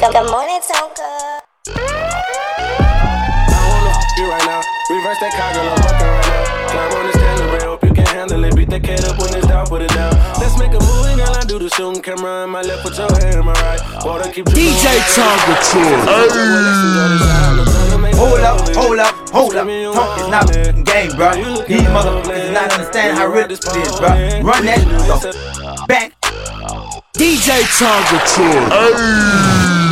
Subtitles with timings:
[0.00, 1.44] Good morning, Tonka.
[1.52, 1.84] I
[3.68, 4.64] wanna f you right now.
[4.88, 6.72] Reverse that car, girl, I'm fucking right now.
[6.72, 8.56] Climb on the stand hope you can handle it.
[8.56, 10.16] Beat that cat up when it's down, put it down.
[10.40, 11.36] Let's make a movie, girl.
[11.36, 13.76] I do the shooting camera in my left, put your hand in my right.
[14.02, 15.60] Water keep dripping DJ Tonka
[18.16, 19.68] Hold up, hold up, hold up.
[19.68, 21.36] Talk is not a game, bro.
[21.68, 24.16] These motherfuckers not understand how real this is, bro.
[24.48, 25.36] Run that the
[25.86, 26.16] back.
[27.12, 28.16] DJ Tonka
[28.72, 29.89] I wanna f you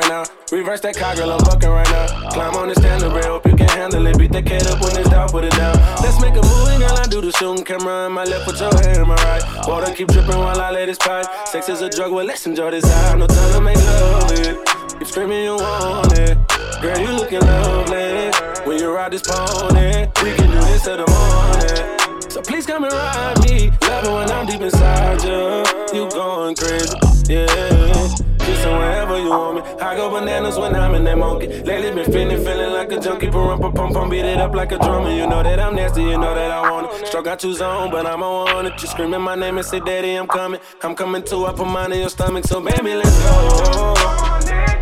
[0.00, 0.24] right now.
[0.56, 2.30] Reverse that car, girl, I'm fucking right now.
[2.30, 4.18] Climb on the stand rail, hope you can handle it.
[4.18, 5.76] Beat that cat up when it's down, put it down.
[6.02, 6.96] Let's make a movie, girl.
[6.96, 9.42] I do the shooting camera in my left, put your hand in my right.
[9.66, 11.26] Water keep dripping while I let it pipe.
[11.46, 13.16] Sex is a drug, well, let's enjoy this high.
[13.16, 14.98] No time to make love it.
[14.98, 16.36] Keep screaming, you want it.
[16.80, 18.30] Girl, you looking lovely.
[18.66, 22.30] When you ride this pony, we can do this till the morning.
[22.30, 23.70] So please come and ride me.
[23.82, 25.64] Love it when I'm deep inside you.
[25.92, 26.96] You going crazy,
[27.28, 28.29] yeah.
[28.50, 29.62] Kissing wherever you want me.
[29.80, 31.46] I go bananas when I'm in that monkey.
[31.62, 33.30] Lately been feeling, feeling like a junkie.
[33.30, 35.10] Pump, pump, pump, pump, beat it up like a drummer.
[35.10, 37.06] You know that I'm nasty, you know that I want it.
[37.06, 38.82] Struck out two zone, but I'm on it.
[38.82, 40.60] You screaming my name and say, Daddy, I'm coming.
[40.82, 41.46] I'm coming too.
[41.46, 43.94] I put mine in your stomach, so baby, let's go.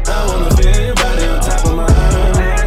[0.06, 2.57] I wanna feel your body on top of mine.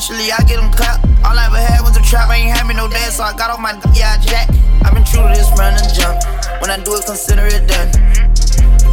[0.00, 1.04] Eventually I get him clapped.
[1.28, 3.36] All I ever had was a trap, I ain't had me no dad, so I
[3.36, 4.48] got off my yeah, jack.
[4.80, 6.16] I've been true to this run and jump.
[6.64, 7.92] When I do it, consider it done.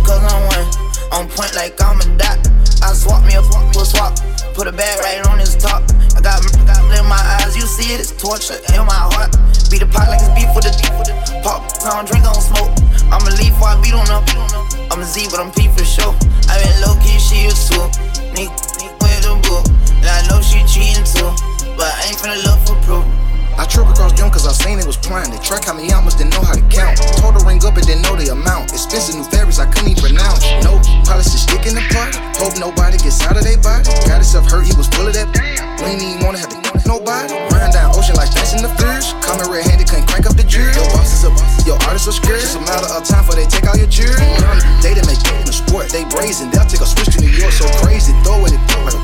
[0.03, 0.67] Cause I'm one,
[1.15, 2.43] on point like I'm a dot.
[2.83, 4.19] I swap me a fuck, will swap.
[4.51, 5.87] Put a bag right on his top.
[6.11, 9.31] I got, got in my eyes, you see it, it's torture in my heart.
[9.71, 11.63] Beat the pot like it's beef with the deep with the pop.
[11.87, 12.71] I don't drink, I don't smoke.
[13.15, 14.27] I'm a leaf, I beat on up.
[14.91, 16.11] I'm a Z, but I'm P for sure.
[16.51, 17.79] I been low key, she a two.
[18.35, 18.66] Nick, Nick with the
[20.09, 21.29] I know she cheating too.
[21.75, 23.05] But I ain't finna look for proof.
[23.57, 25.33] I tripped across them cause I seen it was planned.
[25.33, 27.01] They track how me out, must didn't know how to count.
[27.17, 28.69] Told her ring up and didn't know the amount.
[28.69, 30.45] Expensive new fabrics I couldn't even pronounce.
[30.61, 30.77] No
[31.09, 32.13] policy sticking apart.
[32.37, 33.89] Hope nobody gets out of their body.
[34.05, 35.25] Got himself hurt, he was full of that.
[35.81, 37.33] We ain't even wanna have to nobody.
[37.49, 39.13] Run down ocean like in the Furious.
[39.25, 40.71] Coming red handed, couldn't crank up the jury.
[40.77, 42.41] Your boss is a boss, your artists are scared.
[42.41, 44.21] It's a matter of time for they take all your jewelry.
[44.85, 46.53] They to make it in the sport, they brazen.
[46.53, 48.13] They'll take a switch to New York so crazy.
[48.21, 48.55] Throw it
[48.85, 49.03] like a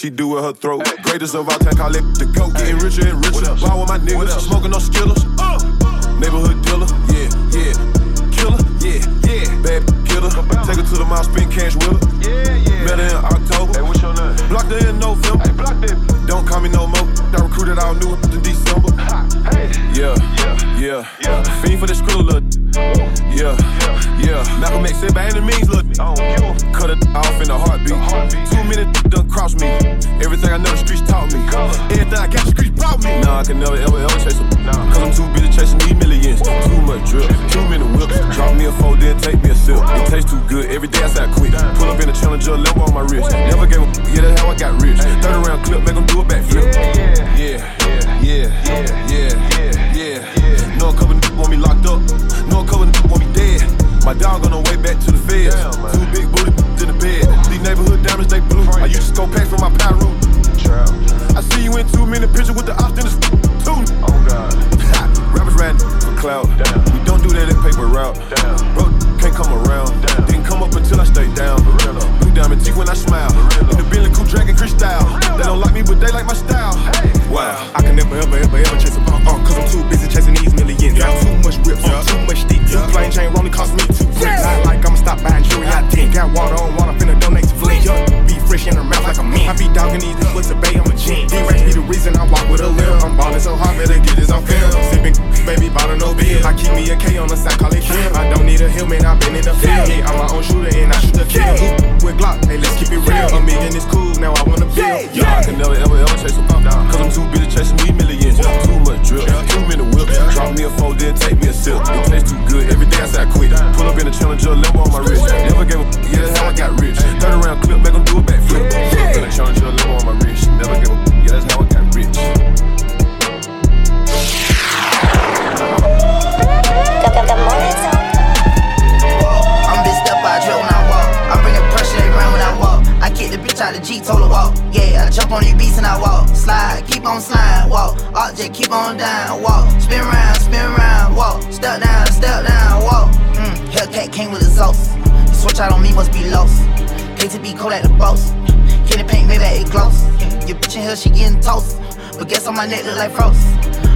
[0.00, 0.82] she do with her throat.
[1.02, 2.48] Greatest of all time, call it the go.
[2.56, 3.52] Getting richer and richer.
[3.60, 4.59] Ball with my niggas, smoking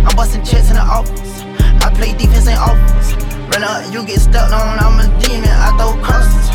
[0.05, 1.43] I'm busting checks in the office.
[1.83, 3.17] I play defense in offense.
[3.53, 4.79] Run up, you get stuck on.
[4.79, 5.49] I'm a demon.
[5.49, 6.49] I throw crosses.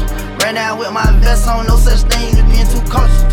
[0.44, 1.68] Ran out with my vest on.
[1.68, 3.24] No such thing as being too cautious.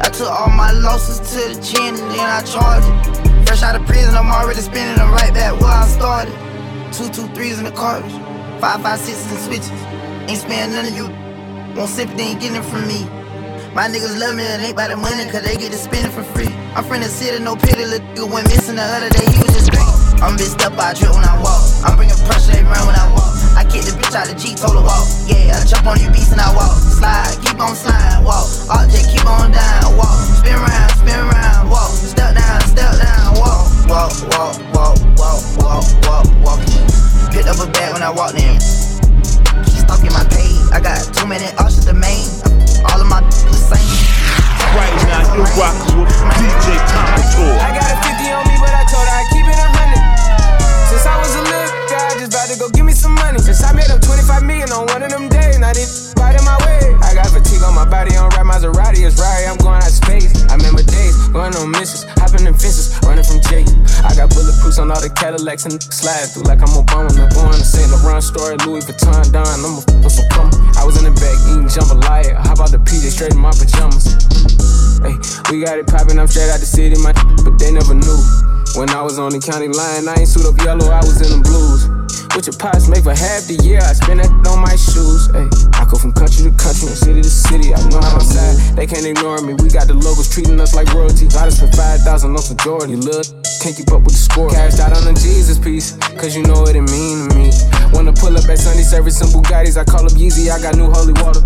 [0.00, 3.46] I took all my losses to the chin and then I charged it.
[3.46, 6.34] Fresh out of prison, I'm already spinning them right back where I started.
[6.92, 8.12] Two, two, threes in the cartridge.
[8.60, 9.70] Five, five, sixes and switches.
[10.30, 11.06] Ain't spending none of you.
[11.76, 13.19] Want sympathy, ain't getting it from me.
[13.70, 16.10] My niggas love me, it ain't by the money, cause they get to spend it
[16.10, 16.50] for free.
[16.74, 19.54] I'm from the city, no pity, little nigga went missing the other day, he was
[19.54, 19.86] just green.
[20.18, 21.62] I'm bitched up, I drip when I walk.
[21.86, 23.30] I'm bringing pressure around when I walk.
[23.54, 25.06] I kick the bitch out the Jeep, told her walk.
[25.30, 26.82] Yeah, I jump on you beats and I walk.
[26.82, 28.50] Slide, keep on sliding, walk.
[28.66, 30.18] All Object, keep on down, walk.
[30.18, 31.94] Spin around, spin around, walk.
[31.94, 33.70] Step down, step down, walk.
[33.86, 36.58] Walk, walk, walk, walk, walk, walk, walk.
[37.30, 38.58] Picked up a bag when I walked in.
[39.78, 40.58] Stalking my page.
[40.74, 42.49] I got too many options to main.
[42.88, 43.84] All of my the same.
[44.72, 47.56] Right now, you're rocking with DJ Tonka Toy.
[47.60, 50.04] I got a 50 on me, but I told her I keep it a hundred.
[50.88, 53.38] Since I was a little guy, I just about to go give me some money.
[53.38, 56.58] Since I made up 25 million on one of them days, now this right my
[56.68, 56.92] way.
[57.00, 59.48] I got fatigue on my body, on rap Maserati, it's right.
[59.48, 60.28] I'm going out of space.
[60.52, 63.66] I remember days going on missions, hopping in fences, running from Jake.
[64.04, 67.08] I got bulletproofs on all the Cadillacs and slide through like I'm Obama.
[67.16, 67.88] I'm going to St.
[67.90, 69.48] Laurent store, Louis Vuitton, Don.
[69.48, 70.60] I'm a f with some plumber.
[70.76, 72.36] I was in the back eating jambalaya.
[72.44, 74.12] How about the PJ straight in my pajamas?
[75.00, 75.16] Hey,
[75.48, 77.12] we got it popping, I'm straight out the city, my
[77.44, 78.20] but they never knew.
[78.76, 81.40] When I was on the county line, I ain't suit up yellow, I was in
[81.40, 81.88] the blues.
[82.36, 85.26] What your pots make for half the year, I spend that on my shoes.
[88.80, 89.52] They can't ignore me.
[89.52, 91.28] We got the locals treating us like royalty.
[91.36, 92.88] I just spent 5,000 on some Jordan.
[92.88, 93.28] You look,
[93.60, 94.48] can't keep up with the score.
[94.48, 97.52] Cashed out on the Jesus piece, cause you know what it mean to me.
[97.92, 100.88] Wanna pull up at Sunday service in Bugattis, I call up Yeezy, I got new
[100.88, 101.44] holy water.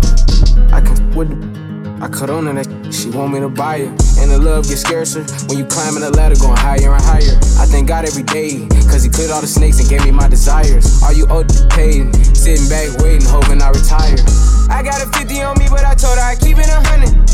[0.71, 1.65] I can with the
[1.99, 3.91] I cut on to that she want me to buy it.
[4.19, 7.35] And the love gets scarcer when you climbing the ladder, going higher and higher.
[7.59, 10.27] I thank God every day, cause he cleared all the snakes and gave me my
[10.27, 11.03] desires.
[11.03, 12.15] Are you owed paid?
[12.31, 14.15] Sitting back waiting, hoping I retire.
[14.71, 17.24] I got a 50 on me, but I told her I keep it a hundred.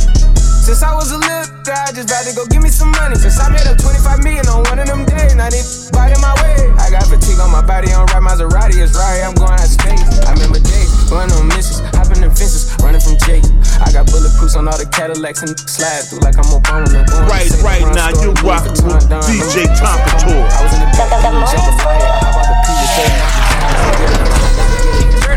[0.62, 3.18] Since I was a little guy, I just about to go give me some money.
[3.18, 6.38] Since I made up 25 million on one of them days, now they biting my
[6.46, 6.70] way.
[6.78, 9.74] I got fatigue on my body, on right Maserati, it's right, I'm going out of
[9.74, 10.06] space.
[10.22, 13.42] I remember days, running on missions, hopping in fences, running from Jake.
[13.82, 16.94] I got bulletproofs on all the Cadillacs and slide through like I'm Obama.
[16.94, 20.46] I'm right, right now, you rockin' with DJ Tonka Toy.
[20.46, 21.82] I was in the back, the, the, the.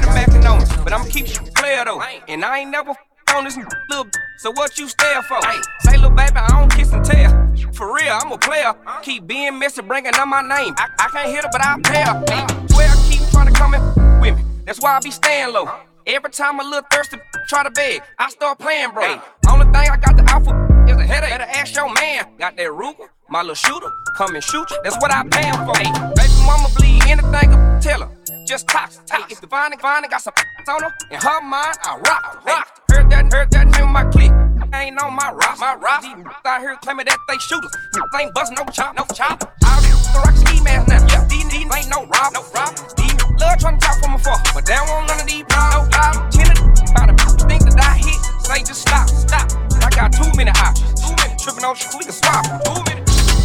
[0.05, 2.93] I the But I'ma keep you player though, and I ain't never
[3.35, 4.07] on this little.
[4.39, 5.39] So what you stare for?
[5.45, 7.31] Hey, Say little baby, I don't kiss and tell.
[7.73, 8.73] For real, I'm a player.
[9.03, 10.75] Keep being messy, bringing up my name.
[10.77, 12.25] I, I can't hit her, but I her.
[12.29, 14.45] Ay, Swear, keep trying to come in with me.
[14.65, 15.69] That's why I be staying low.
[16.07, 17.17] Every time a little thirsty
[17.49, 19.23] try to beg, I start playing, bro.
[19.49, 20.53] Only thing I got the alpha
[20.87, 21.31] is a headache.
[21.31, 22.27] Better ask your man.
[22.39, 24.77] Got that Ruger, my little shooter, come and shoot you.
[24.85, 25.75] That's what I pay him for.
[25.79, 28.11] Hey, baby mama bleed anything, I tell her.
[28.47, 29.01] Just tops.
[29.11, 30.35] Hey, if the finding, finding got some
[30.69, 32.81] on her, in her mind, I rock, rock.
[32.91, 34.33] Heard that, heard that name of my clique.
[34.75, 36.03] Ain't on my rock, my rock.
[36.03, 36.13] These
[36.45, 37.75] out here claiming that they shooters.
[38.21, 39.41] Ain't bust no chop, no chop.
[39.41, 41.07] Here the rock ski mask now.
[41.09, 42.77] Yeah, these, these ain't no rob, no rob.
[42.97, 45.91] These love trying to talk from afar, but they don't want none of these problems.
[46.35, 47.15] Ten of about a
[47.49, 49.51] think that I hit, say just stop, stop.
[49.83, 50.95] I got too many options.
[51.03, 52.45] Too many tripping on shit, we can swap.
[52.65, 53.03] Too many.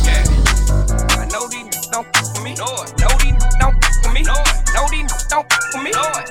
[0.07, 0.23] Yeah.
[1.19, 2.53] I know these don't f with me.
[2.55, 2.95] Know it.
[3.01, 4.21] Know these don't f with me.
[4.23, 4.55] Know it.
[4.71, 5.91] Know these don't f with me.
[5.91, 6.27] Know it.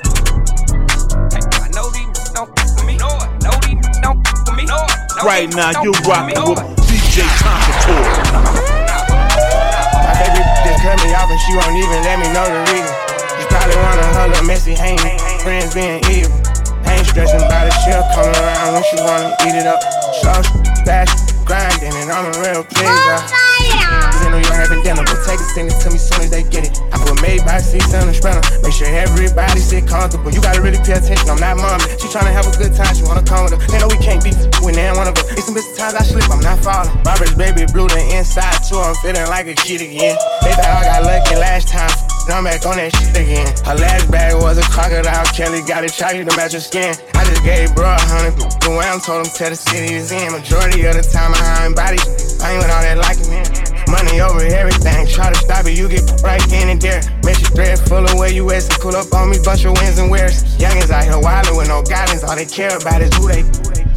[1.29, 2.95] Hey, I know these don't f with me.
[2.97, 3.29] Know it.
[3.43, 4.65] Know these don't f with me.
[4.65, 4.97] Know it.
[5.13, 6.63] Know Right now, you f with rockin' with.
[6.89, 8.07] DJ Tonka Toy.
[9.99, 12.78] My baby just cut me off and she won't even let me know the reason.
[13.59, 14.95] Probably wanna her little messy hang,
[15.43, 16.31] friends being evil.
[16.87, 19.83] I ain't stressing about it, she'll come around when she wanna eat it up.
[20.23, 20.31] So
[20.87, 23.19] fast, grinding, and I'm a real pleaser.
[23.19, 26.23] Oh, Cause in New York having dinner, but take it, send it to me soon
[26.23, 26.79] as they get it.
[26.95, 28.39] I put made by seats on the sprinter.
[28.63, 30.31] Make sure everybody sit comfortable.
[30.31, 31.83] You gotta really pay attention, I'm not mommy.
[31.99, 33.61] She tryna have a good time, she wanna come with her.
[33.67, 34.31] They know we can't be
[34.63, 35.35] when they one of us.
[35.35, 36.95] It's some bitch times I slip, I'm not falling.
[37.03, 40.15] Robert's baby blue the inside too, I'm feeling like a kid again.
[40.47, 42.08] They thought I got lucky last time.
[42.31, 43.47] I'm back on that shit again.
[43.65, 45.25] Her last bag was a crocodile.
[45.33, 46.95] Kelly got it chocolate to match her skin.
[47.15, 48.37] I just gave bro a hundred.
[48.61, 50.31] The way I'm told him tell the city is in.
[50.31, 51.97] Majority of the time I ain't body.
[52.41, 53.68] I ain't with all that liking man.
[53.89, 55.07] Money over everything.
[55.07, 57.01] Try to stop it, you get right in and there.
[57.23, 58.69] Make your thread full of where you at.
[58.79, 60.43] Pull up on me, bunch of wins and wears.
[60.57, 62.23] Youngins out here wildin' with no guidance.
[62.23, 63.43] All they care about is who they.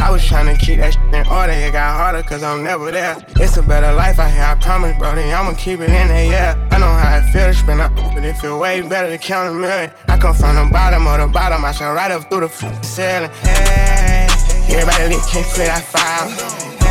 [0.02, 1.52] I was trying to keep that shit in order.
[1.52, 3.16] It got harder cause I'm never there.
[3.36, 5.20] It's a better life out here, I promise, brother.
[5.20, 6.68] I'ma keep it in there, yeah.
[6.72, 9.50] I know how it feel to spend up, but it feel way better to count
[9.50, 9.92] a million.
[10.08, 11.64] I come from the bottom of the bottom.
[11.64, 13.30] I shine right up through the ceiling.
[13.42, 14.26] Hey,
[14.70, 16.81] everybody lit, can't clear that file.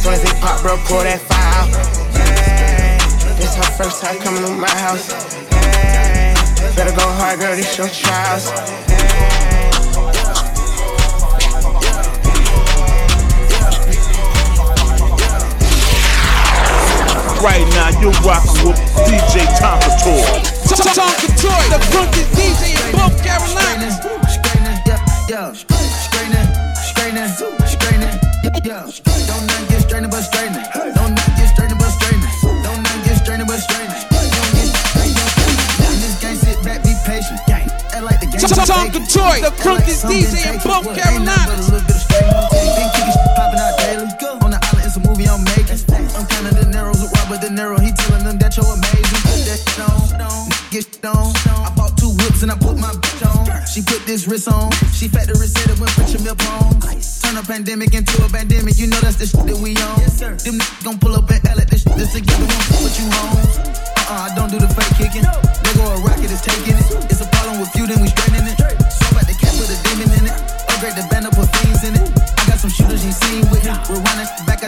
[0.00, 1.68] Hey, soon as they pop, bro, pull that file.
[2.16, 2.96] Hey,
[3.36, 5.12] this her first time coming to my house.
[5.52, 6.32] Hey,
[6.72, 8.48] better go hard, girl, this your trials.
[17.44, 20.24] Right now, you're rocking with DJ Tonka Toy.
[20.80, 24.00] Tonka Toy, the funky DJ in both Carolinas.
[25.28, 26.48] Yeah, straightening,
[26.88, 27.28] straightening,
[27.68, 28.16] straightening.
[28.64, 28.88] Yeah,
[29.28, 29.49] don't
[38.66, 39.00] Tonka.
[39.08, 41.70] Toy, the like DJ in both Ain't nothing a Carolinas.
[41.70, 42.50] little bit of straightening.
[42.52, 44.06] Big kicking popping out daily.
[44.44, 45.80] On the island, it's a movie I'm making.
[46.16, 47.80] I'm counting the Neros with Robert De Niro.
[47.80, 49.20] He telling them that you're amazing.
[49.24, 51.32] Put that shit on, get shit on.
[51.64, 53.48] I bought two whips and I put my bitch on.
[53.66, 54.70] She put this wrist on.
[54.92, 56.76] She factory said it went rich and milk on.
[57.22, 58.76] Turn a pandemic into a pandemic.
[58.78, 59.98] You know that's the shit that we on.
[60.44, 61.96] Them niggas gon' pull up and L at this shit.
[61.96, 63.89] This together won't put you home.
[64.10, 65.22] Uh-uh, I don't do the fake kicking.
[65.22, 66.82] Nigga, a rocket is taking it.
[67.06, 68.58] It's a problem with you, then we straightening it.
[68.58, 70.34] So about the cat with a demon in it.
[70.66, 72.10] Upgrade the band up, put fiends in it.
[72.34, 73.70] I got some shooters you seen with me.
[73.86, 74.59] We're running back,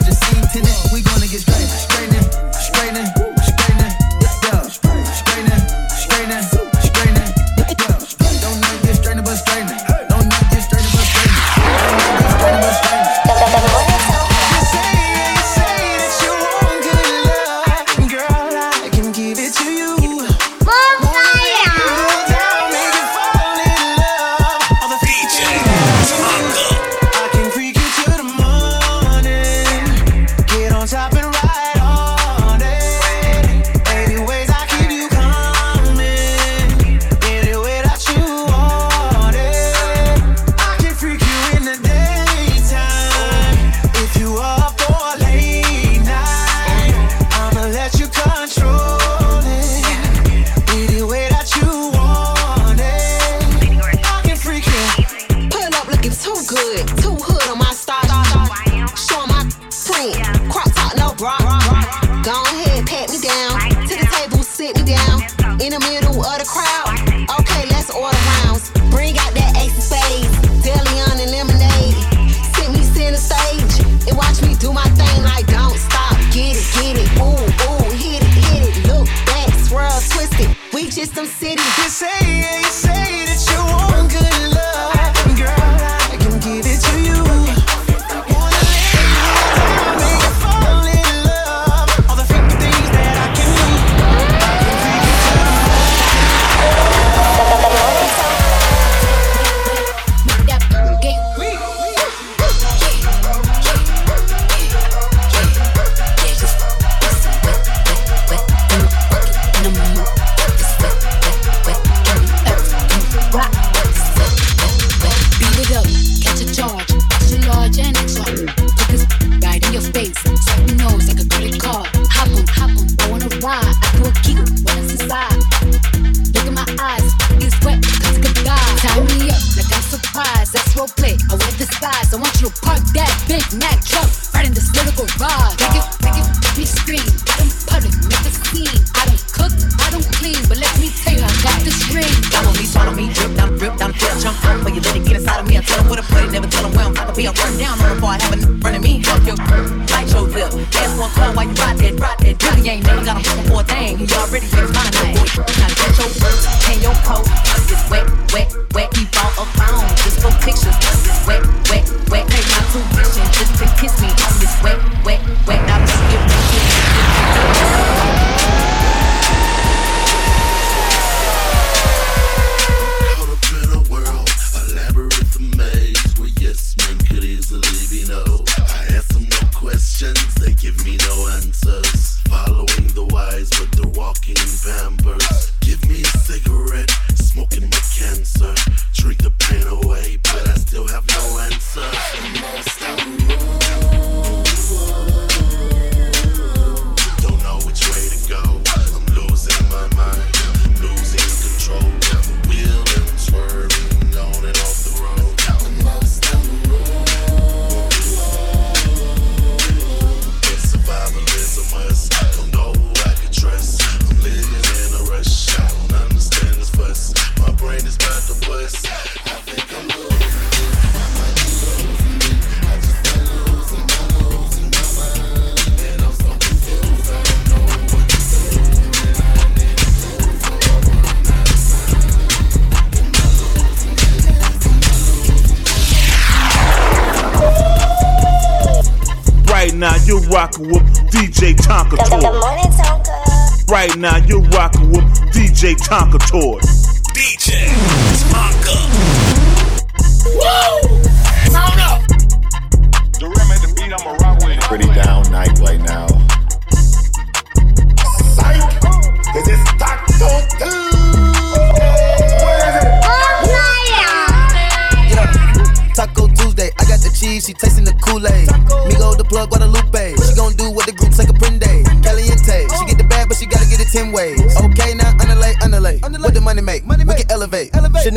[243.82, 247.01] Right now, you're rocking with DJ Tonka Toy.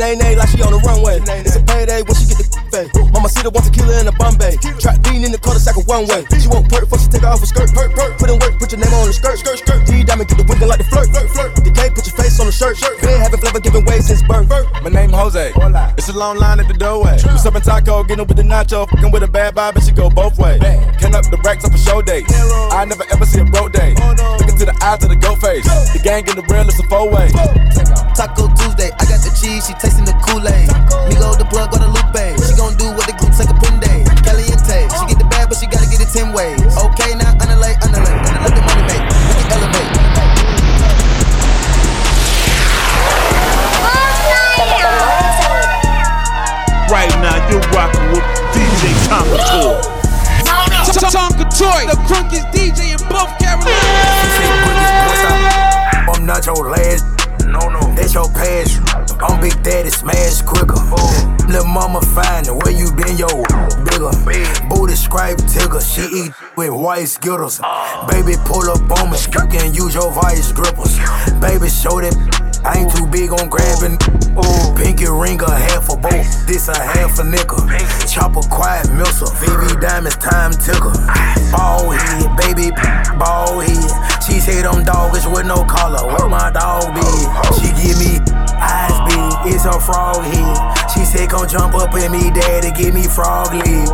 [0.00, 0.16] Elevate.
[0.16, 1.20] Shanae like she on the runway.
[1.44, 2.86] It's a payday when she get the pay.
[3.12, 4.56] Mama see the one tequila in a Bombay.
[4.78, 6.24] Trap bean in the of one way.
[6.38, 7.72] She won't perk, fuck, she take her off a skirt.
[7.72, 8.18] Perk, perk.
[8.18, 9.38] Put in work, put your name on the skirt.
[9.38, 9.86] Skirt, skirt.
[9.86, 11.08] D diamond, get the winking like the flirt.
[11.10, 11.50] Flirt, flirt.
[11.56, 12.76] The K, put your face on the shirt.
[12.76, 13.00] Shirt.
[13.00, 14.48] Been having flavor giving way since birth.
[14.82, 15.52] My name Jose.
[15.96, 17.16] It's a long line at the doorway.
[17.16, 20.10] We serving taco, getting with the nacho, fucking with a bad vibe, and she go
[20.10, 20.60] both ways.
[21.00, 22.22] Can up the racks up a show day.
[22.70, 23.94] I never ever see a broke day.
[23.98, 24.05] Oh.
[24.86, 25.66] Look into the eyes of the goat face.
[25.92, 27.26] The gang in the real, it's a four way.
[28.14, 30.70] Taco Tuesday, I got the cheese, she tasting the Kool-Aid.
[31.10, 32.38] Migo the plug, Guadalupe.
[32.46, 34.06] She gon' do what the group take a prende.
[34.22, 36.62] Caliente, she get the bag, but she gotta get it 10 ways.
[36.78, 38.14] Okay, now underlay, underlay.
[38.46, 39.02] What the money make?
[39.02, 39.90] We can elevate.
[46.86, 48.22] Right now, you're rocking with
[48.54, 49.82] DJ Tonka Toy.
[51.10, 52.55] Tonka Toy, the crunkiest
[56.56, 57.04] your last.
[57.46, 57.80] No, no.
[57.94, 58.80] That's your past.
[59.22, 60.80] I'm Big Daddy, smash quicker.
[61.48, 63.28] Lil' mama fine, where you been, yo?
[63.84, 64.10] Bigger.
[64.68, 65.80] Booty scrape tigger.
[65.80, 67.60] She eat with white skittles.
[68.08, 69.18] Baby, pull up on me.
[69.32, 70.98] You can use your vice grippers.
[71.40, 72.14] Baby, show that.
[72.64, 73.94] I ain't too big on grabbing.
[74.34, 76.26] Ooh, pinky ring a half a bolt.
[76.48, 77.62] This a half a nickel.
[78.08, 79.28] Chopper quiet missile.
[79.28, 80.90] VV diamonds time ticker.
[81.52, 82.70] Ball head, baby,
[83.18, 84.15] ball head.
[84.36, 86.04] She said I'm doggish with no collar.
[86.04, 87.00] Where my dog be?
[87.56, 88.20] She give me
[88.60, 89.54] eyes big.
[89.54, 90.92] It's a frog head.
[90.92, 93.88] She said come jump up in me, daddy, give me frog leg.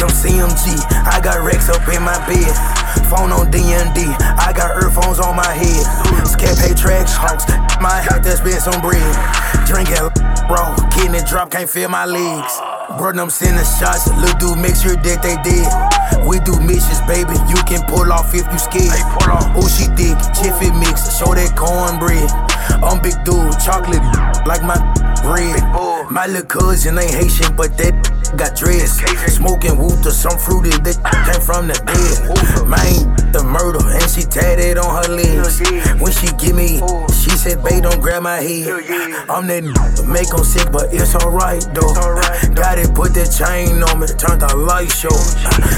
[0.00, 2.48] Them CMG, I got Rex up in my bed.
[3.12, 5.84] Phone on DND, I got earphones on my head.
[6.24, 7.44] Scap hay tracks, hawks.
[7.78, 9.04] My hat that's been some bread.
[9.66, 10.08] Drinking,
[10.48, 12.75] bro, getting it drop, can't feel my legs.
[12.96, 15.68] Bro, them sending shots, little dude, make sure that they did.
[16.24, 17.36] We do missions, baby.
[17.52, 18.96] You can pull off if you scared.
[19.52, 22.30] Oh, she thick, jiffy mix, show that cornbread.
[22.80, 24.00] I'm big dude, chocolate
[24.48, 24.80] like my
[25.20, 25.60] bread.
[26.26, 27.94] My cousin ain't Haitian, but that
[28.34, 28.98] got dreads.
[29.30, 32.26] Smoking wooter, some fruity that came from the dead.
[32.66, 35.62] Man, the murder, and she tatted on her legs.
[36.02, 36.82] When she give me,
[37.14, 38.66] she said, babe, don't grab my head.
[39.30, 39.62] I'm that
[40.10, 41.94] make them sick, but it's alright though.
[42.58, 45.14] Got it, put the chain on me, turn the light show.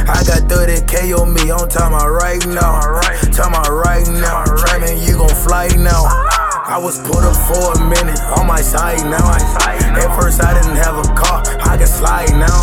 [0.08, 3.04] I got 30k on me, on time I right now.
[3.36, 4.48] Time I right now.
[4.48, 6.08] Dreaming you gon' fly now.
[6.68, 9.24] I was put up for a minute on my side now.
[9.24, 12.60] At first I didn't have a car, I could slide now.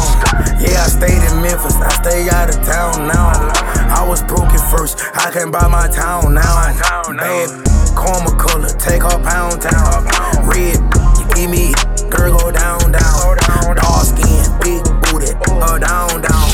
[0.62, 3.34] Yeah, I stayed in Memphis, I stay out of town now.
[3.90, 6.70] I was broke at first, I can buy my town now.
[7.18, 7.50] Bad
[7.98, 10.06] karma color, take her pound town.
[10.46, 10.78] Red,
[11.18, 11.74] you give me,
[12.14, 13.38] girl go down down.
[13.74, 16.48] Dark skin, big booty, uh down down.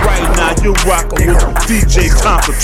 [0.00, 2.56] Right now you're rocking with DJ Tonka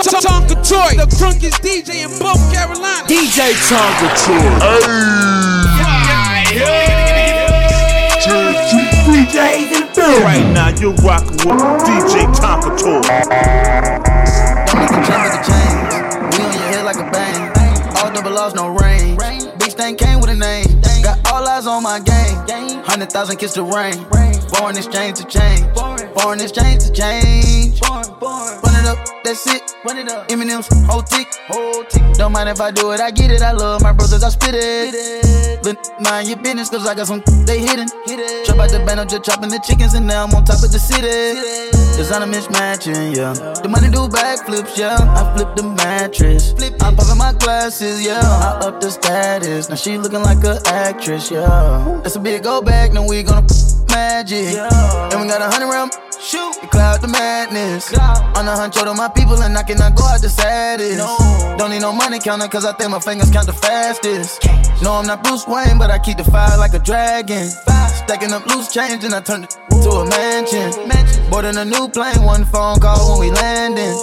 [0.00, 3.06] Tonka Toy, the drunkest DJ in both Carolina.
[3.06, 4.40] DJ Tonka Toy.
[9.04, 10.22] DJs in the building.
[10.24, 13.00] Right now you're rocking with DJ Tonka Toy.
[14.66, 16.38] Don't make a with the chains.
[16.38, 17.96] We on your head like a bang.
[17.98, 19.18] All double loss, no range.
[19.58, 20.66] Bitch thing came with a name.
[21.02, 22.49] Got all eyes on my game.
[22.90, 23.94] Hundred thousand kiss the rain.
[24.50, 25.62] Foreign exchange to change.
[26.18, 27.80] Foreign exchange to change.
[27.82, 29.62] Run it up, that's it.
[29.86, 30.26] Run it up.
[30.26, 31.28] Eminem's whole tick.
[31.46, 32.02] Whole tick.
[32.14, 33.42] Don't mind if I do it, I get it.
[33.42, 35.62] I love my brothers, I spit it.
[35.62, 37.86] But mind your business, cause I got some they hidden.
[38.44, 40.72] Trap out the band, I'm just chopping the chickens, and now I'm on top of
[40.72, 41.69] the city.
[42.00, 43.34] Designer mismatching, yeah.
[43.60, 44.96] The money do backflips, yeah.
[44.96, 46.54] I flip the mattress.
[46.80, 48.20] I'm popping my glasses, yeah.
[48.22, 49.68] I up the status.
[49.68, 52.00] Now she looking like a actress, yeah.
[52.02, 53.46] It's a big go back, now we gonna
[53.90, 54.56] magic.
[54.56, 55.92] And we got a hundred round.
[56.22, 57.92] Shoot, you cloud the madness.
[58.36, 60.98] On the hunt, to my people, and I cannot go out the saddest.
[61.56, 64.44] Don't need no money counter, cause I think my fingers count the fastest.
[64.82, 67.48] No, I'm not Bruce Wayne, but I keep the fire like a dragon.
[67.48, 70.86] Stacking up loose change, and I turn it to a mansion.
[70.86, 71.30] mansion.
[71.30, 73.96] Boarding a new plane, one phone call when we landing.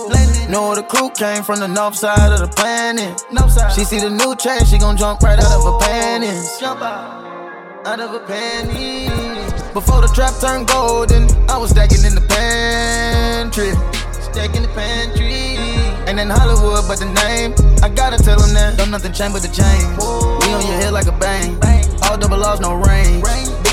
[0.50, 3.22] Know the crew came from the north side of the planet.
[3.76, 6.58] She see the new chain, she gon' jump right out of her panties.
[6.60, 9.27] Jump out, out of her panties.
[9.78, 13.70] Before the trap turned golden, I was stacking in the pantry.
[14.12, 15.54] Stacking the pantry.
[16.10, 18.76] Ain't in Hollywood, but the name, I gotta tell them that.
[18.76, 19.86] Don't nothing change but the chain.
[20.42, 21.62] We on your head like a bang.
[22.10, 23.22] All double laws, no rain.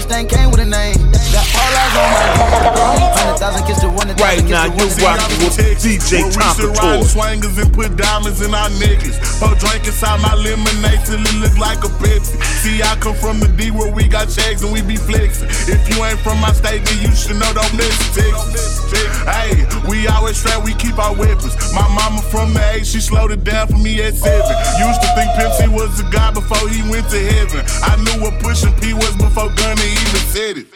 [0.05, 0.97] Thing came with a name.
[1.33, 2.25] Got all eyes on my
[3.15, 4.09] Hundred thousand kiss to one.
[4.21, 7.09] Right now you're rocking with DJ Tonka Riding Toy.
[7.09, 9.19] swangers and put diamonds in our necklace.
[9.41, 12.37] Pour drink inside my lemonade till it look like a Pepsi.
[12.61, 15.49] See, I come from the D where we got checks and we be flexing.
[15.73, 18.85] If you ain't from my state, then you should know don't miss Texas.
[19.25, 21.57] Hey, we always strapped, we keep our weapons.
[21.73, 24.55] My mama from the A, she slowed it down for me at seven.
[24.79, 27.65] Used to think C was a god before he went to heaven.
[27.83, 30.67] I knew what pushing P was before Gunna even said it.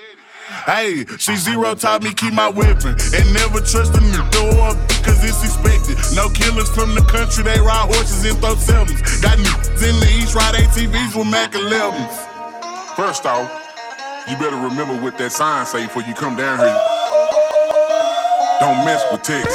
[0.64, 4.72] Hey, she zero taught me keep my weapon and never trust in the door
[5.04, 5.96] cause it's expected.
[6.16, 9.00] No killers from the country, they ride horses and throw sevens.
[9.20, 12.96] Got niggas in the east, ride ATVs with Mac 11s.
[12.96, 13.48] First off,
[14.28, 16.80] you better remember what that sign say before you come down here.
[18.60, 19.54] Don't mess with Texas.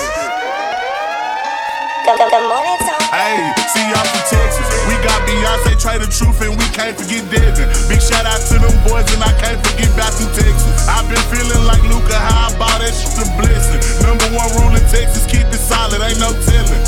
[3.13, 4.72] Hey, see y'all from Texas.
[5.03, 7.67] Got Beyonce, Trey the Truth, and we can't forget Devin.
[7.91, 10.87] Big shout out to them boys, and I can't forget back to Texas.
[10.87, 13.83] I've been feeling like Luka, how I bought that shit a blessing.
[13.99, 16.83] Number one rule in Texas, keep it solid, ain't no telling.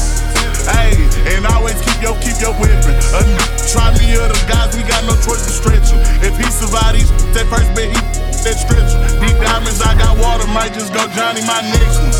[0.63, 0.95] Hey,
[1.35, 2.95] and always keep your keep your weapon.
[3.19, 3.21] A
[3.67, 5.99] try me other guys, we got no choice to stretch him.
[6.23, 7.99] If he survive these, that first bet he
[8.47, 9.03] that stretch him.
[9.19, 12.15] Deep diamonds, I got water, might just go Johnny my next one.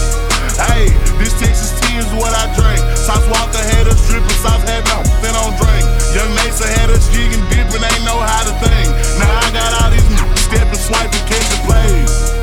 [0.60, 0.92] Hey,
[1.24, 2.82] this Texas is what I drink.
[2.98, 5.86] Sauce Walker had us dripping, sauce had no then on drink.
[6.16, 8.90] Young Mesa had us jigging, dipping, ain't know how to think.
[9.20, 10.26] Now I got all these n-
[11.68, 12.36] plays.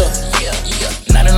[0.00, 0.06] Up.
[0.40, 1.12] Yeah, yeah.
[1.12, 1.36] 99,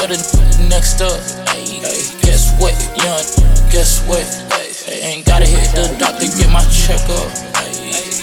[0.00, 1.20] but the next up.
[1.50, 1.78] Hey,
[2.22, 2.74] guess what?
[2.96, 3.22] Young,
[3.70, 4.39] guess what?
[5.00, 7.32] Ain't gotta hit the doctor, get my check up.
[7.56, 7.72] Hey,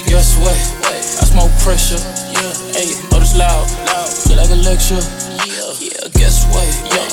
[0.05, 0.53] guess what?
[0.85, 1.97] I smoke pressure.
[2.29, 3.65] Yeah, hey, oh, this loud.
[3.89, 4.05] loud.
[4.05, 5.01] Feel like a lecture.
[5.41, 6.69] Yeah, yeah, guess what?
[6.93, 7.09] Yeah,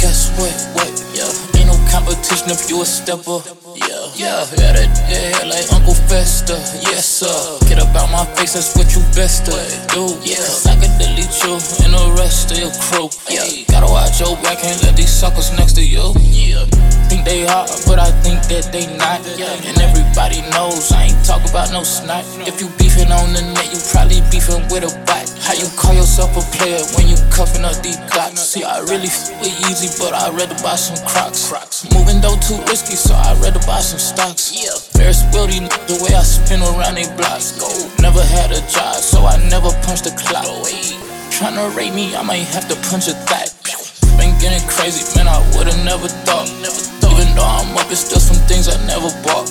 [0.00, 0.48] guess what?
[0.72, 0.88] What?
[1.12, 1.28] Yeah,
[1.60, 3.44] ain't no competition if you a stepper.
[3.76, 6.56] Yeah, yeah, yeah, that, yeah, like Uncle Fester.
[6.80, 7.68] Yes sir.
[7.68, 10.08] Get up out my face, that's what you best do.
[10.24, 10.72] Yeah, Cause I
[11.22, 11.54] delete you
[11.84, 13.08] and the rest of your crew.
[13.30, 16.14] Yeah, gotta watch your back, can't let these suckers next to you.
[16.20, 16.64] Yeah,
[17.08, 19.22] think they hard, but I think that they not.
[19.38, 19.52] Yeah.
[19.68, 22.24] And everybody knows I ain't talk about no snipe.
[22.46, 25.28] If you beefing on the net, you probably beefing with a bot.
[25.42, 28.40] How you call yourself a player when you cuffing up these blocks?
[28.40, 31.52] See, I really f with easy, but I'd rather buy some Crocs.
[31.92, 34.54] Moving though too risky, so I'd rather buy some stocks.
[34.54, 37.58] Yeah, Ferris wheel, the way I spin around they blocks.
[37.58, 37.68] Go,
[38.00, 40.46] never had a job, so I never punched the clock.
[41.32, 43.48] Tryna rate me, I might have to punch a thigh.
[44.20, 46.46] Been getting crazy, man, I would've never thought.
[47.08, 49.48] Even though I'm up, it's still some things I never bought.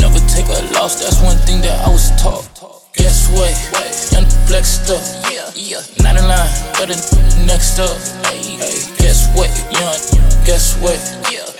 [0.00, 2.48] Never take a loss, that's one thing that I was taught.
[2.96, 3.52] Guess what?
[4.10, 5.04] Young flexed up.
[6.00, 6.48] Not in line,
[6.80, 6.96] but the
[7.44, 7.92] next up.
[8.96, 9.52] Guess what?
[9.68, 10.00] Young,
[10.48, 10.96] guess what?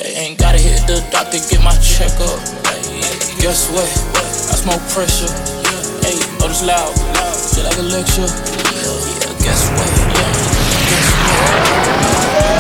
[0.00, 2.40] Ain't gotta hit the doctor, get my check up.
[2.72, 3.87] Hey, guess what?
[4.48, 5.31] I smoke pressure.
[6.02, 6.90] Hey, know this loud.
[7.52, 9.17] Feel like a lecture.
[9.38, 9.88] Yeah, guess what?
[10.88, 12.59] Guess what?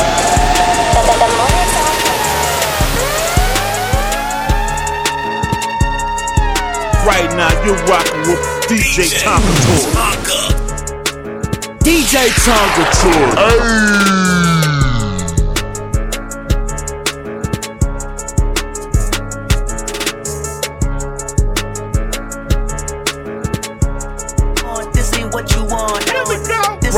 [7.06, 9.90] Right now, you're rocking with DJ Tonka Toy.
[11.80, 13.28] DJ Tonka Toy.
[13.36, 14.47] This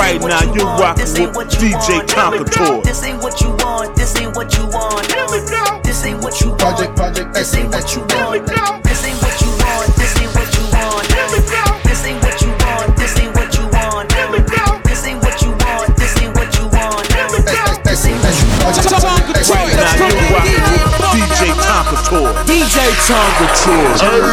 [0.01, 2.81] right now, you are with DJ Tonka Toy.
[2.81, 3.95] This ain't what you want.
[3.95, 5.05] This ain't what you want.
[5.13, 5.81] Here we go.
[5.85, 6.89] This ain't what you want.
[7.35, 8.49] This ain't what you want.
[8.83, 9.93] This ain't what you want.
[10.01, 11.05] This ain't what you want.
[11.13, 11.63] Here we go.
[11.85, 12.97] This ain't what you want.
[12.97, 14.09] This ain't what you want.
[14.17, 14.65] Here we go.
[14.89, 15.93] This ain't what you want.
[16.01, 17.05] This ain't what you want.
[17.13, 17.61] Here we go.
[17.85, 19.21] This ain't what you want.
[19.53, 22.33] Right now, you are rocking with DJ Tonka Toy.
[22.49, 23.85] DJ Tonka Toy.
[24.01, 24.25] Hey.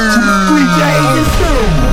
[0.47, 1.86] DJ Tonka Toy.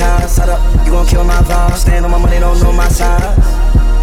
[0.00, 0.28] Time.
[0.28, 1.76] Set up, you gon' kill my vibe.
[1.76, 3.36] Stand on my money, don't know my size.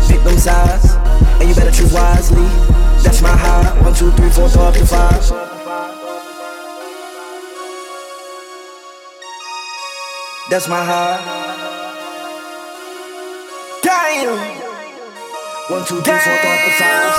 [0.07, 0.93] Pick them sides,
[1.39, 2.47] and you better choose wisely.
[3.03, 3.81] That's my high.
[3.81, 5.21] One, two, three, four, throw up to five.
[10.49, 11.17] That's my high.
[13.83, 14.37] Damn.
[15.73, 17.15] One, two, three, four, throw up to five.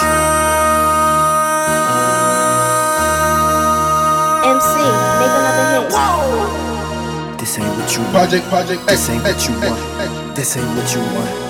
[4.54, 4.74] MC,
[5.20, 6.67] make another hit.
[7.48, 8.12] This ain't what you want.
[8.12, 10.37] Project, project, This ain't what you want.
[10.37, 11.47] This ain't what you want.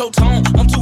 [0.00, 0.42] Your tone.
[0.56, 0.79] I'm too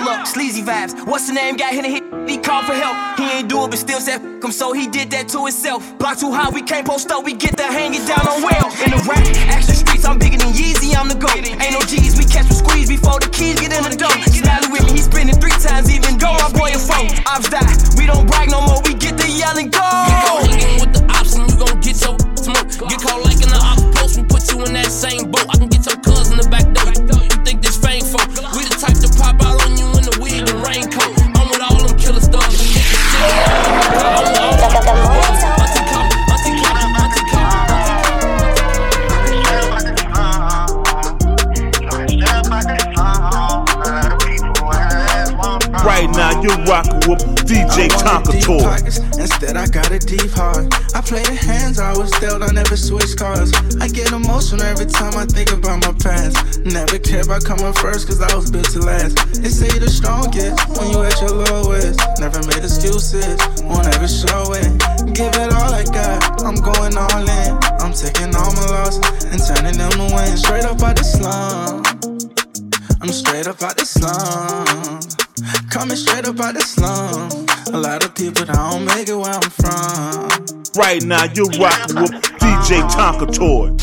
[0.00, 1.06] y'all look sleazy vibes.
[1.06, 1.56] What's the name?
[1.56, 2.04] Got hit and hit.
[2.28, 3.18] He called for help.
[3.18, 5.82] He ain't do it, but still said f him, so he did that to himself.
[5.98, 7.24] Block too high, we can't post up.
[7.24, 8.68] We get the hanging down on well.
[8.84, 10.94] In the rap, action streets, I'm bigger than Yeezy.
[10.96, 11.36] I'm the goat.
[11.36, 14.14] Ain't no G's, we catch with squeeze before the keys get in the door.
[14.30, 17.10] Smiley with me, he spinning three times, even though my boy a phone.
[17.26, 17.66] Ops die,
[17.98, 18.80] we don't brag no more.
[18.84, 20.09] We get the yelling go.
[51.10, 53.50] Play the hands I was dealt, I never switch cars.
[53.82, 56.62] I get emotional every time I think about my past.
[56.62, 59.18] Never care about coming first, cause I was built to last.
[59.42, 61.98] They say you're the strongest when you at your lowest.
[62.22, 64.70] Never made excuses, won't ever show it.
[65.10, 67.50] Give it all I got, I'm going all in.
[67.82, 70.38] I'm taking all my losses and turning them to win.
[70.38, 71.82] Straight up out the slum.
[73.02, 75.02] I'm straight up out the slum.
[75.74, 77.49] Coming straight up out the slum.
[77.72, 80.28] A lot of people don't make it where I'm from.
[80.74, 83.76] Right now, you're rocking with DJ Tonka Toy.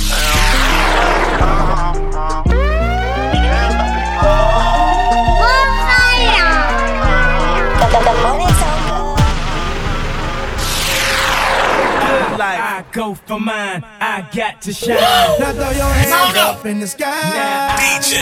[12.40, 14.96] I go for mine, I got to shine.
[14.96, 17.76] Now throw your hands up in the sky.
[17.80, 18.20] DJ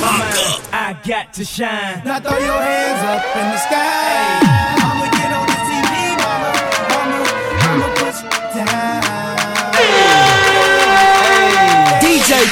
[0.00, 0.72] Tonka.
[0.72, 2.02] I got to shine.
[2.04, 4.63] Now throw your hands up in the sky.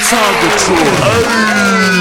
[0.01, 1.93] Tonka Toy.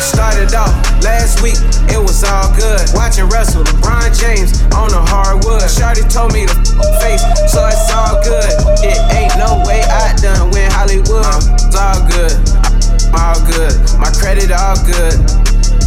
[0.00, 1.56] Started off last week,
[1.88, 2.80] it was all good.
[2.94, 5.62] Watching Russell, LeBron James on the hardwood.
[5.70, 8.50] Shorty told me to f- face, so it's all good.
[8.82, 11.22] It ain't no way I done win Hollywood.
[11.22, 11.54] Uh-huh.
[11.54, 12.34] It's all good,
[13.08, 13.72] I'm all good.
[13.98, 15.14] My credit all good.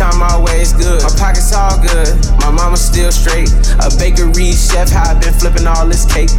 [0.01, 1.03] I'm always good.
[1.03, 2.07] My pockets all good.
[2.41, 3.47] My mama still straight.
[3.79, 6.31] A bakery chef, how I been flipping all this cake.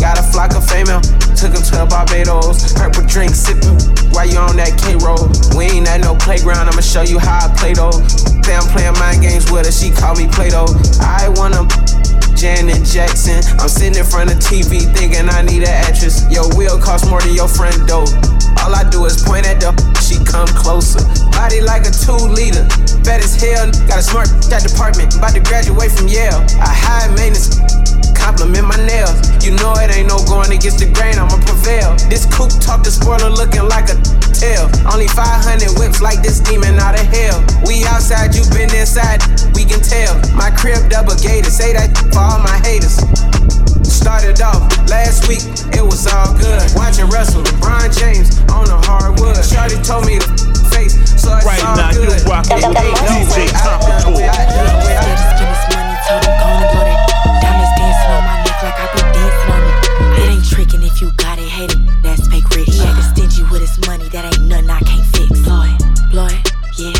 [0.00, 1.00] Got a flock of female,
[1.34, 2.72] took him to Barbados.
[2.74, 3.76] Purple drink sipping
[4.12, 5.28] while you on that K roll.
[5.56, 7.92] We ain't at no playground, I'ma show you how I play though.
[8.52, 10.68] Say I'm playing mind games with her, she call me Play Doh.
[11.00, 11.64] I wanna
[12.36, 13.38] Janet Jackson.
[13.62, 16.26] I'm sitting in front of TV thinking I need an actress.
[16.28, 18.10] Your wheel cost more than your friend dope.
[18.60, 19.70] All I do is point at the
[20.02, 21.00] she come closer.
[21.30, 22.66] Body like a two liter.
[23.06, 25.14] Bad as hell, got a smart that department.
[25.14, 26.42] About to graduate from Yale.
[26.58, 27.71] I high maintenance
[28.22, 29.18] compliment my nails.
[29.42, 31.98] You know it ain't no going against the grain, I'ma prevail.
[32.06, 33.98] This coupe talk the spoiler looking like a
[34.30, 34.70] tail.
[34.86, 37.42] Only 500 whips like this demon out of hell.
[37.66, 39.18] We outside, you been inside,
[39.58, 40.14] we can tell.
[40.38, 43.02] My crib double gated, say that for all my haters.
[43.82, 45.42] Started off last week,
[45.74, 46.62] it was all good.
[46.78, 49.34] Watching Russell, LeBron James on the hardwood.
[49.42, 50.26] Shorty told me to
[50.70, 52.22] face, so it's Right all now, good.
[52.22, 55.42] you rockin' with Ain't DJ way out, Tonka no way out, no way out.
[56.06, 56.91] Told him gonna blow
[63.72, 65.40] stingy with his money, that ain't nothing I can't fix.
[65.40, 65.78] Blow it,
[66.10, 66.92] blow it, yeah,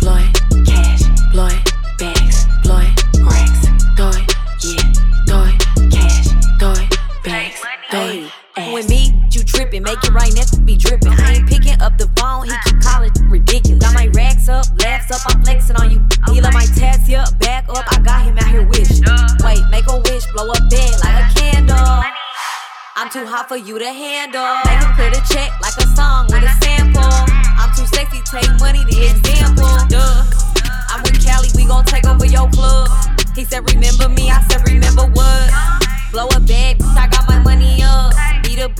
[0.00, 1.02] blow it, cash,
[1.32, 3.66] blow it, bags, blow it, racks,
[3.96, 4.26] throw it,
[4.64, 4.92] yeah,
[5.26, 5.58] throw it,
[5.90, 6.28] cash,
[6.58, 6.88] throw it,
[7.24, 7.60] bags,
[7.90, 8.30] throw it.
[8.72, 11.12] With me, you tripping, make it right, next to be dripping.
[11.12, 13.80] I ain't picking up the phone, he keep calling ridiculous.
[13.80, 16.00] Got my racks up, laughs up, I'm flexing on you.
[16.32, 19.04] He love my tats here, back up, I got him out here wishing.
[19.42, 20.89] Wait, make a wish, blow up candle.
[23.00, 24.44] I'm too hot for you to handle.
[24.68, 27.00] Make him clear the check like a song with a sample.
[27.00, 29.72] I'm too sexy, take money, the example.
[29.88, 30.28] Duh.
[30.92, 32.92] I'm with Cali, we gon' take over your club.
[33.34, 35.48] He said, Remember me, I said, Remember what?
[36.12, 38.12] Blow a bag, I got my money up.
[38.44, 38.76] Beat up,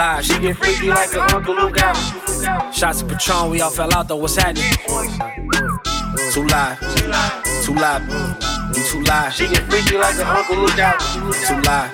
[0.00, 1.94] live, she get freaky like her uncle Luke out.
[2.72, 4.64] Shots of Patron, we all fell out though, what's happening?
[6.32, 6.80] Too live,
[7.64, 8.02] too live,
[8.74, 9.34] you too live.
[9.34, 10.98] She get freaky like her uncle Luke out.
[11.44, 11.92] Too live,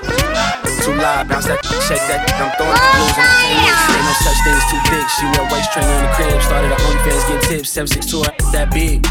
[0.84, 3.74] too live, bounce that, shake that, I'm throwing the oh, blues and I can't.
[3.90, 5.06] Ain't no such thing as too big.
[5.18, 9.02] She wear waist trainer in the crib, started her OnlyFans getting tips, 762 that big.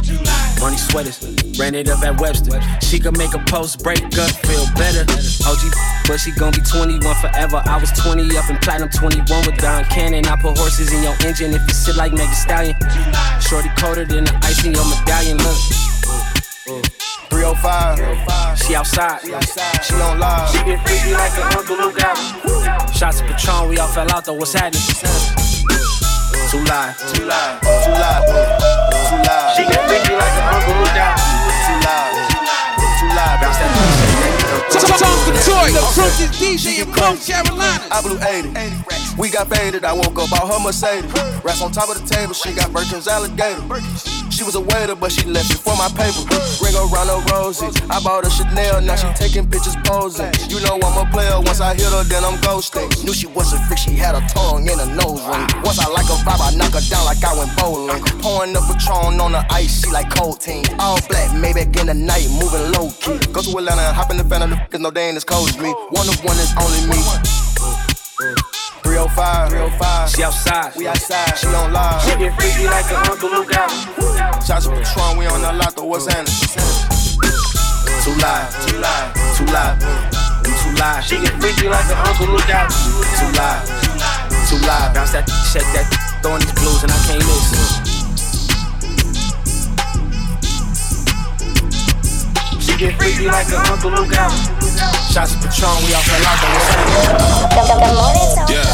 [0.62, 1.20] Money sweaters,
[1.60, 2.60] ran it up at Webster.
[2.82, 5.04] She could make a post break up, feel better.
[5.48, 5.64] OG,
[6.08, 7.62] but she gon' be 21 forever.
[7.66, 10.26] I was 20 up in platinum, 21 with Don Cannon.
[10.26, 12.76] I put horses in your engine if you sit like Meg Thee Stallion.
[13.42, 15.38] Shorty coated in the ice in your medallion.
[15.38, 15.58] Look.
[17.30, 18.60] 305.
[18.60, 19.22] She outside.
[19.84, 20.50] She on live.
[20.50, 22.00] She get freaky like her uncle Luke.
[22.94, 24.34] Shots of Patron, we all fell out though.
[24.34, 24.82] What's happening?
[26.50, 26.98] Too live.
[27.14, 27.62] Too live.
[27.62, 28.24] Too live.
[29.10, 29.56] Too live.
[29.56, 31.15] She get freaky like her uncle Luke.
[36.36, 37.88] DJ in Carolina.
[37.92, 39.20] I blew 80.
[39.20, 39.86] We got faded.
[39.86, 41.12] I woke up out her Mercedes.
[41.44, 42.34] Racks on top of the table.
[42.34, 43.62] She got Birkin's alligator.
[44.36, 46.28] She was a waiter, but she left before my paper.
[46.60, 47.72] Ring around her roses.
[47.88, 48.82] I bought a Chanel.
[48.82, 50.28] Now she taking pictures posing.
[50.52, 51.40] You know I'm a player.
[51.40, 52.92] Once I hit her, then I'm ghosting.
[53.06, 53.80] Knew she was a freak.
[53.80, 55.48] She had a tongue and a nose ring.
[55.64, 58.04] Once I like a vibe, I knock her down like I went bowling.
[58.20, 59.86] Pouring the Patron on the ice.
[59.86, 60.66] She like cold team.
[60.80, 63.16] All black, Maybach in the night, moving low key.
[63.32, 64.52] Go to Atlanta and hop in the van.
[64.68, 65.72] Cause no day ain't as cold as me.
[65.96, 67.00] One of one is only me.
[68.86, 69.50] 305.
[69.50, 70.10] 305.
[70.10, 70.76] She outside.
[70.78, 71.34] We outside.
[71.38, 72.02] She on live.
[72.06, 73.74] She get freaky like her uncle Luke out.
[74.46, 76.30] Shots of Patron, we on the lot, though, what's happening?
[78.06, 78.46] Too live.
[78.62, 79.10] Too live.
[79.34, 79.82] Too live.
[80.46, 81.04] You too live.
[81.04, 82.70] She get freaky like her uncle Luke out.
[82.70, 83.66] Too live.
[84.46, 84.94] Too live.
[84.94, 85.90] Bounce that, shake that,
[86.22, 87.85] throwing these blues and I can't miss.
[92.76, 94.34] She get freaky like her uncle Luke out.
[95.08, 96.60] Shots of Patron, we all fell out though.
[98.52, 98.68] Yeah,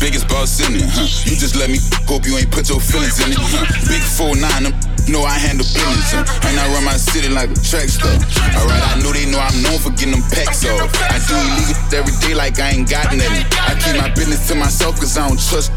[0.00, 1.06] biggest boss in it, huh?
[1.30, 1.78] You just let me
[2.08, 3.64] hope you ain't put your feelings in it, huh?
[3.86, 4.74] Big 4-9, them
[5.10, 6.14] know I handle business?
[6.46, 8.14] And I run my city like a track star.
[8.54, 10.88] Alright, I know they know I'm known for getting them packs off.
[11.10, 13.44] I do illegal every day like I ain't got nothing.
[13.58, 15.74] I keep my business to myself cause I don't trust.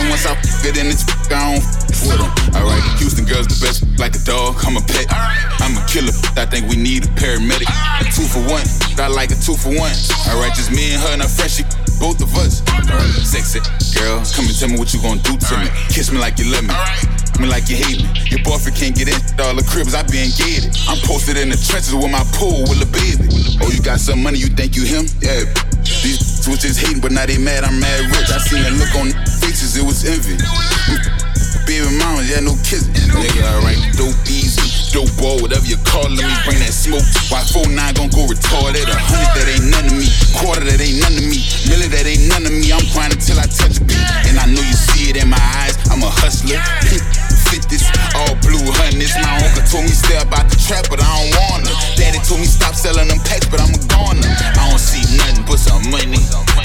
[0.00, 1.62] And once I get in this, I don't
[1.92, 2.32] f- with them.
[2.56, 5.06] Alright, Houston girls the best, like a dog, I'm a pet.
[5.60, 7.68] I'm a killer, I think we need a paramedic.
[8.00, 8.64] A two for one,
[8.96, 9.92] I like a two for one.
[10.30, 11.52] Alright, just me and her and her friend,
[12.00, 12.64] both of us.
[13.22, 13.60] Sexy
[13.92, 15.68] girl, come and tell me what you gonna do to me.
[15.92, 16.74] Kiss me like you love me.
[17.38, 18.08] Me like you hate me.
[18.32, 20.72] Your boyfriend can't get in all the cribs, I been gated.
[20.88, 23.28] I'm posted in the trenches with my pool with a baby.
[23.62, 25.04] Oh, you got some money, you think you him?
[25.20, 25.44] Yeah.
[26.02, 28.32] These was just hating, but now they mad, I'm mad rich.
[28.32, 30.40] I seen that look on their faces, it was envy.
[31.70, 32.90] Baby mama, yeah, no kissing.
[33.14, 34.58] Nigga, alright, dope easy.
[34.90, 37.06] Dope ball, whatever you call it, let me bring that smoke.
[37.30, 38.90] Why 4-9 gon' go retarded?
[38.90, 40.10] A hundred that ain't none of me.
[40.34, 41.38] Quarter that ain't none of me.
[41.70, 42.74] Millie that ain't none of me.
[42.74, 44.02] I'm grinding till I touch a beat.
[44.26, 45.78] And I know you see it in my eyes.
[45.94, 46.58] I'm a hustler.
[47.54, 47.86] Fit this,
[48.18, 49.14] all blue hundreds.
[49.22, 51.70] My uncle told me stay about the trap, but I don't wanna.
[51.94, 54.26] Daddy told me stop selling them packs, but I'm a goner.
[54.26, 56.18] I don't see nothing but some money.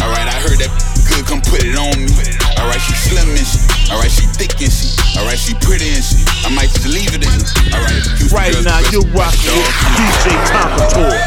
[0.06, 0.70] Alright, I heard that
[1.10, 2.14] good, come put it on me.
[2.62, 3.58] Alright, she slim and she.
[3.90, 4.94] Alright, she thick and she.
[5.18, 6.22] Alright, she pretty and she.
[6.46, 7.42] I might just leave it in.
[7.74, 11.18] Alright, right now you're rocking with DJ Tonka Toy.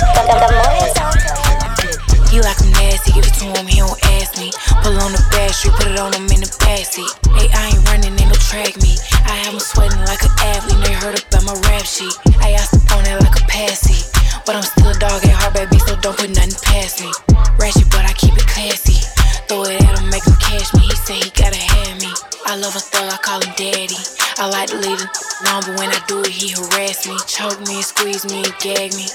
[2.31, 4.55] You act nasty, give it to him, he don't ask me.
[4.87, 7.11] Pull on the bash, you put it on him in the backseat.
[7.35, 8.95] Hey, I ain't running, ain't no track me.
[9.27, 12.15] I have him sweating like an athlete, they heard about my rap sheet.
[12.39, 14.07] Hey, I step on it like a passy.
[14.47, 17.11] But I'm still a dog at heart, baby, so don't put nothing past me.
[17.59, 18.38] Ratchet, but I keep
[22.59, 23.95] love a thug, I call him daddy.
[24.39, 25.11] I like to leave him
[25.47, 29.07] alone, but when I do it, he harass me, choke me, squeeze me, gag me.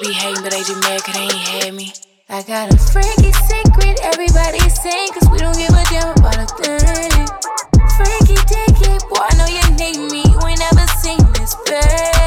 [0.00, 1.92] Be hating, but they just mad cause they ain't had me.
[2.28, 6.48] I got a freaky secret, everybody's saying, cause we don't give a damn about a
[6.60, 7.26] thing.
[7.96, 12.21] Freaky dicky, boy, I know you need me, you ain't never seen this, babe.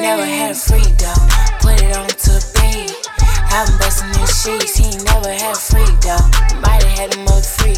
[0.00, 1.18] never had freedom.
[1.60, 2.90] Put it on to pain.
[3.50, 4.76] I'm busting his sheets.
[4.76, 6.20] He never had freedom.
[6.60, 7.76] Might have had him up free.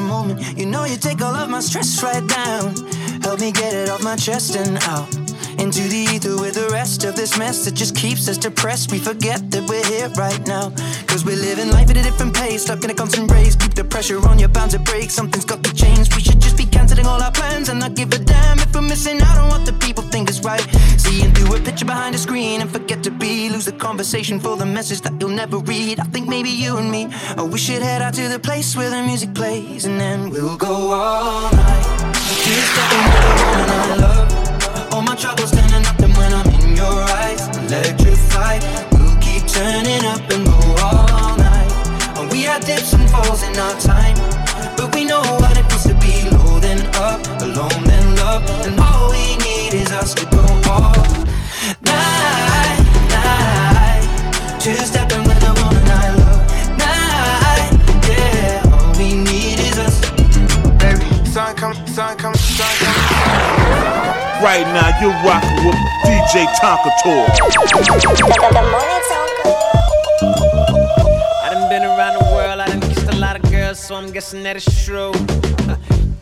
[0.00, 0.58] the moment.
[0.58, 2.74] You know you take all of my stress right down.
[3.22, 5.08] Help me get it off my chest and out.
[5.58, 8.92] Into the ether with the rest of this mess that just keeps us depressed.
[8.92, 10.70] We forget that we're here right now.
[11.06, 13.56] Cause we're living life at a different pace, stuck in a constant race.
[13.56, 15.10] Keep the pressure on, you're bound to break.
[15.10, 16.14] Something's got to change.
[16.16, 16.22] We
[17.10, 19.72] all our plans and not give a damn if we're missing out on what the
[19.84, 20.66] people think is right.
[21.04, 23.50] Seeing through a picture behind a screen and forget to be.
[23.50, 25.98] Lose the conversation for the message that you'll never read.
[25.98, 27.02] I think maybe you and me,
[27.36, 30.56] oh, we should head out to the place where the music plays and then we'll
[30.56, 31.86] go all night.
[32.44, 34.92] Kiss that woman I love.
[34.92, 38.62] All my troubles standing up and when I'm in your eyes, electrified.
[38.92, 41.72] We'll keep turning up and go all night.
[42.32, 44.16] We had dips and falls in our time,
[44.76, 45.49] but we know
[47.58, 50.40] up, and all we need is us to go
[50.70, 50.92] all
[51.82, 52.80] night,
[53.10, 54.60] night.
[54.60, 56.42] Two stepping with them on a night, love.
[56.78, 57.70] Night,
[58.08, 58.62] yeah.
[58.72, 60.00] All we need is us.
[60.78, 62.94] Baby, sun come, sun come, sun come.
[64.42, 67.26] Right now, you're rocking with DJ Tonka Toy.
[71.42, 74.10] I done been around the world, I done kissed a lot of girls, so I'm
[74.12, 75.12] guessing that it's true.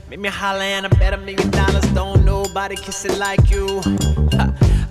[0.08, 1.84] Uh, Make me holler and I bet a million dollars.
[1.92, 3.80] Don't nobody kiss it like you.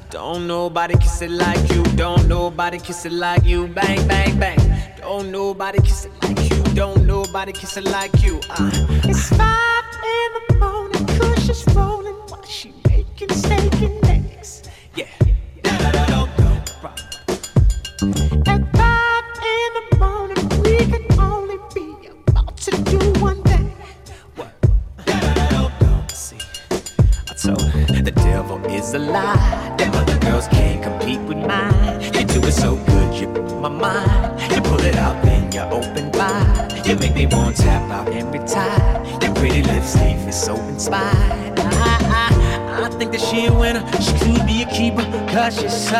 [0.09, 1.83] Don't nobody kiss it like you.
[1.95, 3.67] Don't nobody kiss it like you.
[3.67, 4.57] Bang, bang, bang.
[4.99, 6.63] Don't nobody kiss it like you.
[6.73, 8.39] Don't nobody kiss it like you.
[8.49, 8.69] Uh,
[9.03, 13.73] it's five in the morning, Kush is rolling while she making steak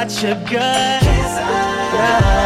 [0.09, 2.36] such a good kisser.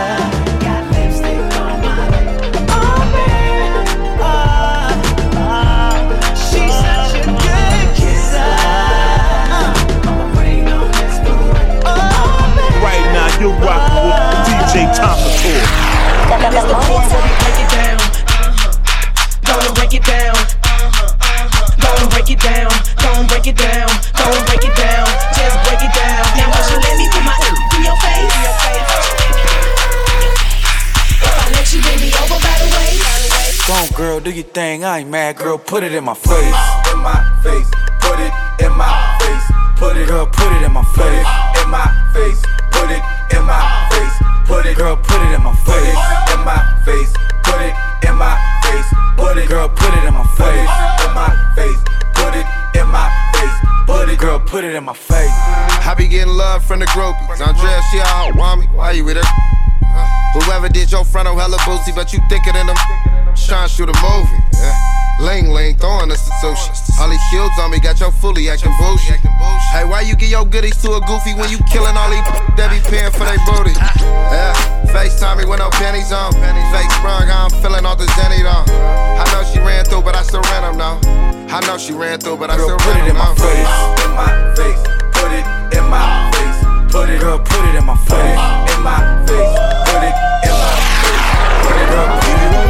[34.21, 34.83] Do your thing.
[34.83, 35.57] I ain't mad, girl.
[35.57, 36.55] Put it in my face.
[36.91, 37.69] In my face,
[37.99, 38.31] put it
[38.63, 39.45] in my face,
[39.77, 41.63] put it, Girl, put it in my put it face.
[41.63, 42.41] in my face,
[42.71, 43.01] put it
[43.35, 44.15] in my face,
[44.45, 46.33] put it, Girl, put it in my put it face.
[46.33, 47.13] in my face,
[47.43, 47.73] put it
[48.07, 51.05] in my face, put it, Girl, put it in my put it face.
[51.05, 51.81] in my face,
[52.13, 52.45] put it
[52.79, 53.57] in my face,
[53.87, 54.19] put it.
[54.19, 55.31] Girl, put it in my face.
[55.81, 57.41] I be getting love from the groupies.
[57.41, 58.67] Andrea, she all want me.
[58.67, 59.50] Why you with her?
[60.33, 62.77] Whoever did your frontal hella boozy, but you thicker than them.
[63.35, 64.39] Trying to shoot a movie.
[64.53, 64.91] Yeah.
[65.21, 66.71] Ling ling, throwing us to sushi.
[66.99, 69.19] All these shields on me, got your fully acting bullshit.
[69.71, 72.23] Hey, why you get your goodies to a goofy when you killing all these
[72.57, 73.75] that be paying for their booty?
[74.33, 74.55] Yeah,
[74.89, 76.33] FaceTime me with no pennies on.
[76.33, 78.65] Fake sprung, I'm feeling all the Zenny on.
[79.19, 80.97] I know she ran through, but I still ran them now.
[81.53, 83.71] I know she ran through, but I Girl, still put ran it in my face.
[84.01, 84.81] In my face,
[85.13, 85.45] put it
[85.77, 86.59] in my face,
[86.91, 88.19] put it, Girl, put it in my face.
[88.75, 89.55] in my face,
[89.87, 91.23] put it in my face,
[91.63, 92.67] put it my put it in my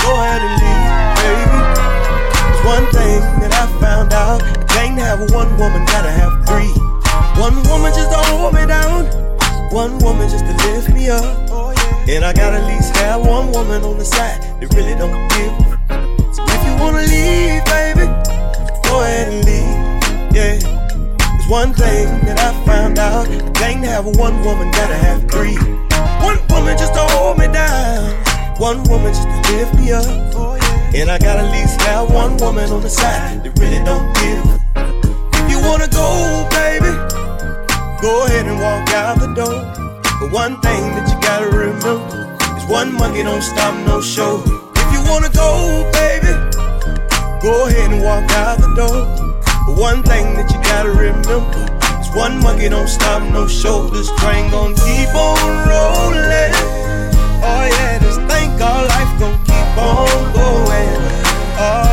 [0.00, 0.88] Go ahead and leave,
[1.20, 1.60] baby.
[2.40, 4.40] There's one thing that I found out.
[4.40, 6.72] You can't have one woman, gotta have three.
[7.36, 9.04] One woman just don't hold me down.
[9.70, 11.24] One woman just to lift me up.
[12.08, 15.54] And I gotta at least have one woman on the side that really don't give.
[16.34, 18.08] So if you wanna leave, baby,
[18.88, 20.34] go ahead and leave.
[20.34, 20.81] Yeah.
[21.52, 23.30] One thing that I found out.
[23.30, 25.60] You can't have one woman, gotta have three.
[26.24, 28.08] One woman just to hold me down.
[28.56, 30.08] One woman just to lift me up.
[30.96, 34.48] And I gotta at least have one woman on the side that really don't give.
[35.36, 36.88] If you wanna go, baby,
[38.00, 39.60] go ahead and walk out the door.
[40.24, 42.00] But one thing that you gotta remember
[42.56, 44.40] is one monkey don't stop no show.
[44.72, 46.32] If you wanna go, baby,
[47.44, 49.31] go ahead and walk out the door.
[49.66, 51.62] But one thing that you gotta remember
[52.00, 53.88] is one monkey don't stop no show.
[53.88, 55.38] This train gon' keep on
[55.68, 56.54] rolling.
[57.46, 60.98] Oh yeah, this thing called life gon' keep on going.
[61.58, 61.91] Oh